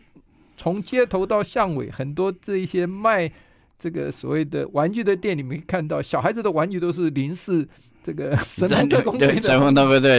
[0.57, 3.31] 从街头到巷尾，很多这一些卖
[3.79, 7.69] 这个所谓的玩具的店里面看到，小孩子的玩具都是零式
[8.03, 9.41] 这个 神风特攻队的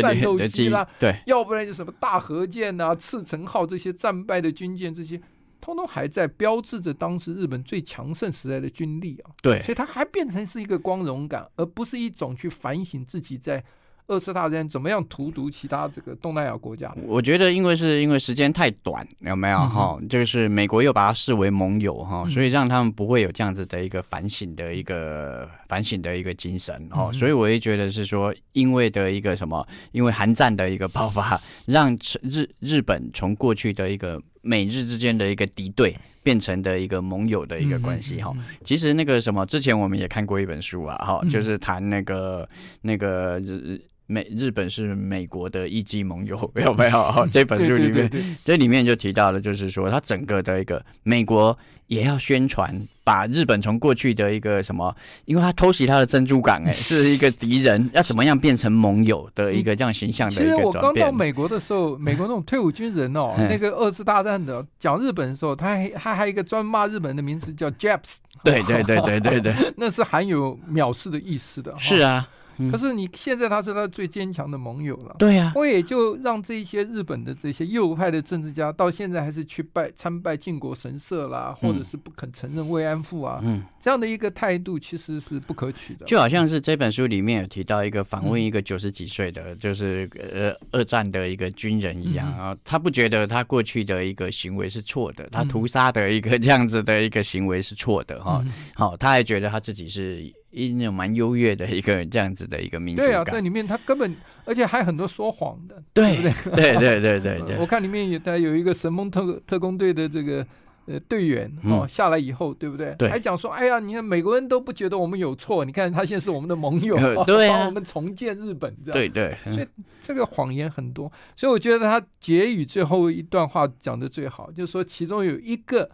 [0.02, 5.20] 战斗机啦，对，要不然就什么大和舰啊、赤城号这些战败的军舰这些。
[5.60, 13.64] 通通还在标志着当时日本最强盛时代的军力啊，对，所以它还变成是一个光荣感，而不是一种去反省自己在。
[14.08, 16.96] 二次大战怎么样荼毒其他这个东南亚国家？
[17.04, 20.08] 我觉得，因为是因为时间太短，有没有哈、嗯？
[20.08, 27.14] 就是美国又把它视为盟友哈、嗯，所以让他们不会有这样子的一个反省的一个反省的一个精神哈、嗯。
[27.14, 35.94] 所以我也觉得是说，因为的一个什么，因为韩战的一个爆发，让日日本从过去的一个美日之间的一个敌对，
[36.24, 38.44] 变成的一个盟友的一个关系哈、嗯。
[38.64, 42.48] 其实那个什么，之前我们也看过一本书啊哈，就是谈那个
[42.84, 43.82] 那个日。
[44.08, 47.28] 美日本是美国的一级盟友， 有没有？
[47.32, 54.96] 这本书里面，对对对对这里面就提到了，就是说，他整个的一个美国也要宣传，把日本从过去的一个什么，
[55.26, 60.58] 因为他偷袭他的珍珠港，哎，是一个敌人，要怎么样变成盟友的一个这样形象的一个转变。
[60.58, 71.74] 其实我刚到美国的时候，美国那种退伍军人哦， 那个二次大战的讲日本的时候，他还他还有一个专骂日本的名词叫 Japs，对对对对对对，那是含有藐视的意思的。
[71.78, 72.26] 是啊。
[72.72, 86.06] 可是你现在他是他最坚强的盟友了，对呀，我也就让这一些日本的这些右派的政治家到现在还是去拜参拜靖国神社啦，或者是不肯承认慰安妇啊，嗯，这样的一个态度其实是不可取的。
[86.06, 98.44] 就好像是这本书里面有提到一个访问一个九十几岁的，就是呃二战的一个军人一样啊，他不觉得他过去的一个行为是错的，他屠杀的一个这样子的一个行为是错的哈，
[98.74, 100.34] 好，他还觉得他自己是。
[100.52, 103.12] 一那种蛮优越的一个这样子的一个民族感。
[103.12, 106.74] 对啊，在里面他根本，而且还很多说谎的，对，不对？
[106.74, 107.58] 对对对对对。
[107.62, 110.46] 我看里面有他有一个神风特特工队的这个
[110.86, 112.96] 呃队员哦、嗯、下来以后，对不对？
[112.98, 113.10] 对。
[113.10, 116.96] 还讲说，哎呀，你看美国人都不觉得我们有错，你看他现在是我们的盟友，
[117.26, 118.94] 对、啊、 帮我们重建日本，这样。
[118.94, 119.38] 对对。
[119.54, 119.68] 所以
[120.00, 125.90] 这个谎言很多，所以我觉得他结语最后一段话讲的最好，就是说其中有一个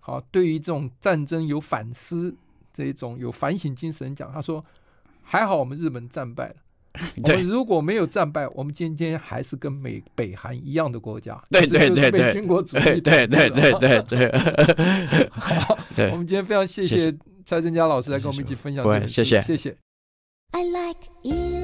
[0.00, 2.34] 好，对于这种战争有反思。
[2.74, 4.62] 这一种有反省精神讲，他说
[5.22, 6.56] ：“还好我们日本战败了。
[7.24, 11.40] 我们如果没有战败，我们今天还是跟美北韩一样的国家。
[11.50, 15.28] 对对对对，被军国主义对对对对对。
[15.30, 15.78] 好，
[16.12, 17.12] 我们今天非常谢谢
[17.46, 19.08] 蔡振佳老师来跟我们一起分享这个。
[19.08, 19.76] 谢谢谢谢。
[20.52, 21.63] I like